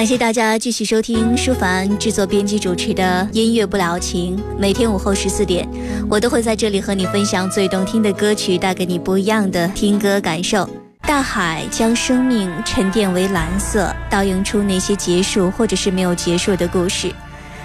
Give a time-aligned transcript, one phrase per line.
[0.00, 4.42] 感谢大家继续收听舒凡制作、编辑、主持的音乐不了情。
[4.58, 5.68] 每天午后十四点，
[6.08, 10.66] 我都会在这里和你分享最动听的歌曲，带给你不一样的听歌感受。
[11.02, 17.12] 大海将生命沉淀为蓝色，倒映出那些结束或者是没有结束的故事。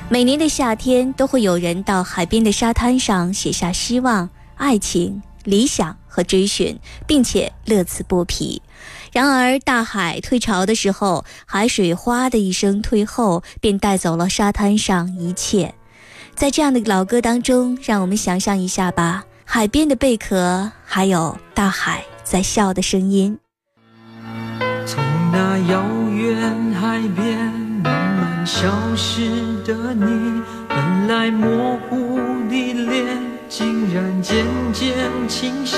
[0.09, 8.61] 每年的夏天，都会有人到海边的沙滩上写下希望、爱情、理想和追寻，并且乐此不疲。
[9.11, 15.75] 然而，大海退潮的时候，海水哗的一声退后，便带走了沙滩上一切。
[16.33, 23.37] 在这样的老歌当中，让我们想象一下吧：海边的贝壳，还有大海在笑的声音。
[24.85, 25.03] 从
[25.33, 27.37] 那遥远海边
[27.83, 29.29] 慢慢消失
[29.65, 32.17] 的你，本来模糊
[32.49, 33.05] 的脸，
[33.95, 34.93] 然渐渐
[35.29, 35.77] 清晰。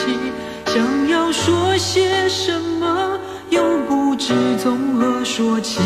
[0.66, 3.20] 想要说些什么？
[3.52, 5.80] 又不知从何说起，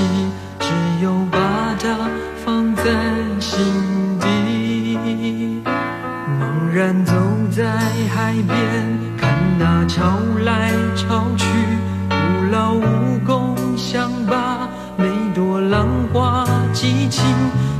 [0.57, 0.67] 只
[1.03, 2.09] 有把它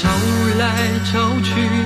[0.00, 0.08] 找
[0.58, 1.77] 来找去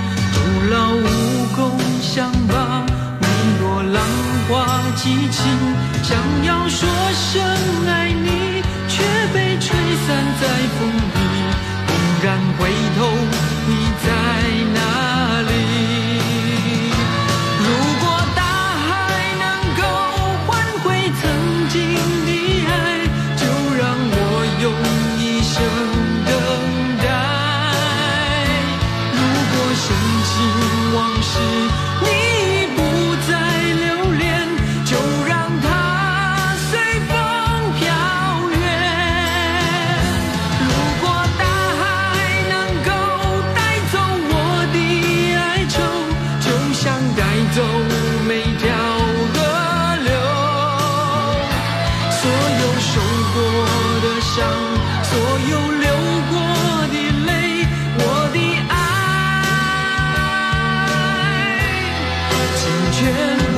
[63.02, 63.51] kitchen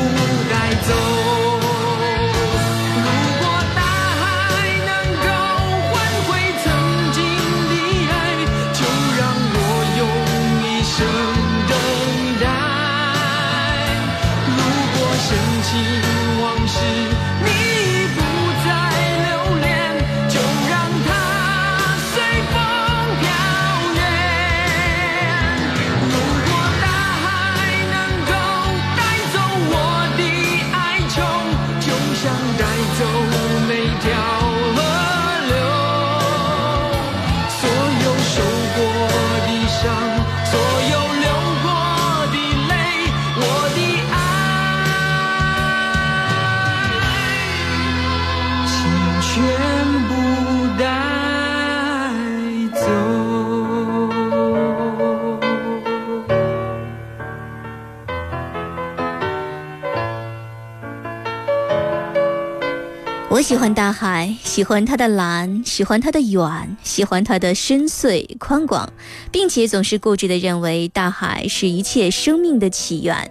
[63.45, 68.91] 喜欢大海，喜欢它的蓝，喜欢它的远，喜欢它的深邃宽广，
[69.31, 73.31] 并且总是固执地认为大海是一切生命的起源。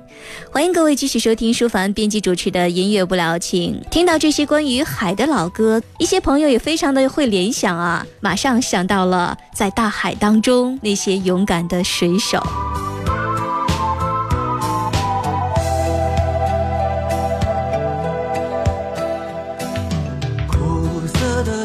[0.51, 3.81] 欢迎各位继续收听舒凡编辑主持的音乐不了情。
[3.89, 12.39] 听到这些关于海的老歌，一些朋友也非常的会联想啊，马上想到了在大海当中那些勇敢的水手。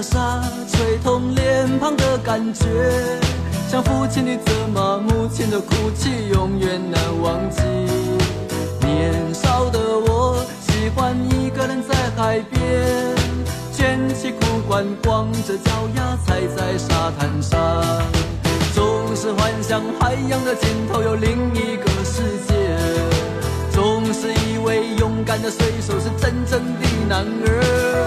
[0.03, 2.65] 沙吹痛脸庞的感觉
[3.69, 7.61] 像父亲的责骂，母亲的哭泣，永远难忘记。
[8.81, 12.61] 年少的我喜欢一个人在海边，
[13.73, 17.61] 卷起裤管，光着脚丫踩在沙滩上，
[18.75, 22.55] 总是幻想海洋的尽头有另一个世界，
[23.71, 28.07] 总是以为勇敢的水手是真正的男儿，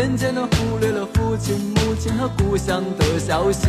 [0.00, 3.66] 渐渐地忽略了父亲、母亲和故乡的消息。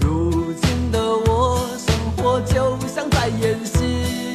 [0.00, 4.34] 如今的我，生活就像在演戏，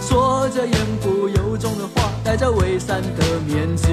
[0.00, 3.84] 说着言不由衷的话，戴着伪善的面具，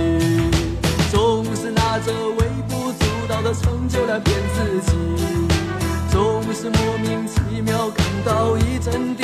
[1.11, 4.95] 总是拿着微不足道的成就来骗自己，
[6.09, 9.23] 总是莫名其妙感到一阵的，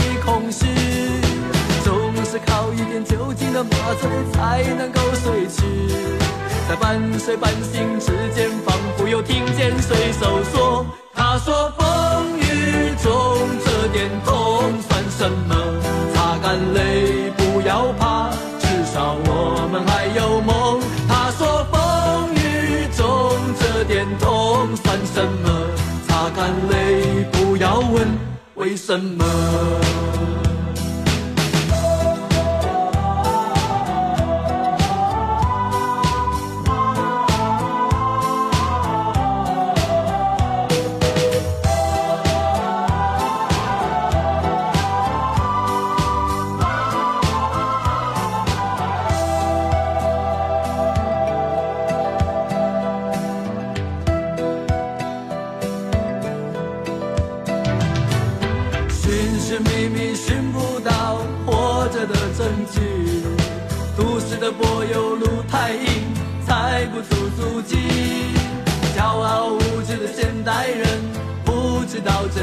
[2.77, 3.69] 一点酒精的麻
[3.99, 5.63] 醉才能够睡去。
[6.69, 13.11] 在半睡半醒之间，仿佛又听见水手说：“他说风雨中
[13.65, 15.55] 这点痛算什么？
[16.13, 18.29] 擦干泪，不要怕，
[18.59, 25.49] 至少我们还有梦。”他说风雨中这点痛算什么？
[26.07, 28.07] 擦干泪，不要问
[28.53, 29.25] 为什么。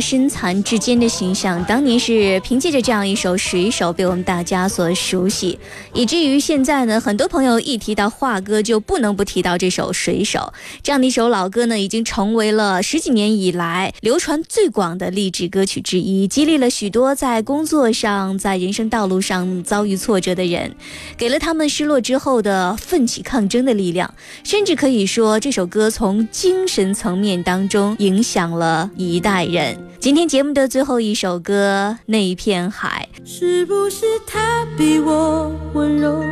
[0.00, 5.58] 身残志坚的形象，当年是凭借着这样一首《水手》被我们大家所熟悉，
[5.92, 10.52] 以至于现在呢，很多朋友一提到华哥，就不能不提到这首《水手》
[10.82, 20.76] 这样的一首老歌呢，已经成为了十几年以来流传最广的励志歌曲之一，激励了许多在工作上、在人生道路上遭遇挫折的人，
[21.16, 24.14] 给了他们失落之后的奋起抗争的力量，
[24.44, 29.38] 甚至可以说，这首歌从精神层面当中影响了一代。
[29.48, 29.87] 人。
[30.00, 36.22] 今天节目的最后一首歌《那一片海》，是不是他比我温柔，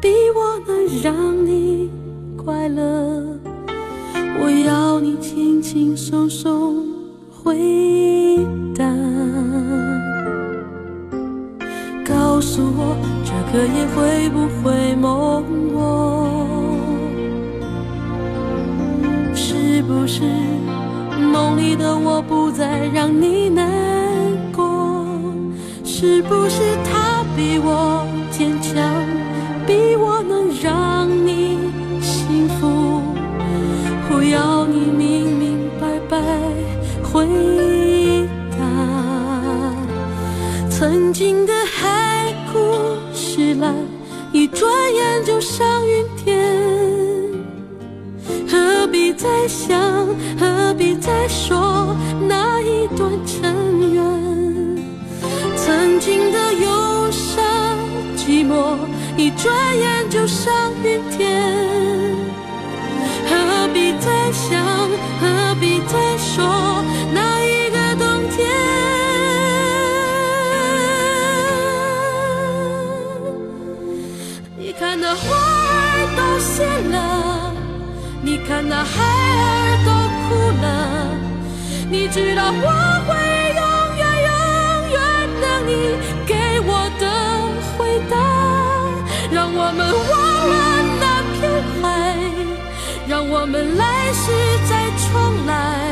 [0.00, 1.90] 比我能让你
[2.36, 3.24] 快乐？
[4.40, 6.86] 我要你轻轻松松
[7.30, 7.58] 回
[8.74, 8.84] 答，
[12.04, 15.44] 告诉我这个夜会不会梦
[15.74, 16.24] 我？
[19.34, 20.22] 是不是
[21.38, 23.64] 梦里的我不再让你难
[24.52, 24.98] 过？
[25.84, 28.74] 是不是他比我坚强，
[29.64, 31.56] 比我能让你
[32.02, 33.00] 幸福？
[34.10, 36.20] 我要你明明白白
[37.04, 37.24] 回
[38.58, 38.58] 答。
[40.68, 42.58] 曾经的海枯
[43.14, 43.72] 石烂，
[44.32, 46.58] 一转眼就上云天。
[48.50, 49.78] 何必再想，
[50.38, 50.46] 何
[50.78, 51.94] 必再说
[52.28, 54.00] 那一段尘缘？
[55.56, 57.44] 曾经的忧伤
[58.16, 58.76] 寂寞，
[59.16, 61.42] 一转眼就上云天。
[63.28, 64.64] 何必再想，
[65.20, 66.46] 何必再说
[67.12, 68.46] 那一个冬天？
[74.56, 76.96] 你看那花儿都谢了。
[78.22, 79.90] 你看那海儿都
[80.28, 80.66] 哭了，
[81.90, 82.68] 你知道我
[83.06, 83.10] 会
[83.56, 83.62] 永
[83.96, 84.30] 远永
[84.92, 84.96] 远
[85.40, 85.70] 等你
[86.26, 86.30] 给
[86.66, 86.70] 我
[87.00, 87.02] 的
[87.76, 87.78] 回
[88.10, 88.12] 答。
[89.32, 89.80] 让我们
[90.10, 90.12] 忘
[90.48, 90.54] 了
[91.00, 91.40] 那片
[91.80, 91.84] 海，
[93.06, 94.30] 让我们来世
[94.68, 94.70] 再
[95.08, 95.87] 重来，